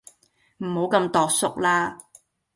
[0.63, 1.99] 唔好咁庹縮啦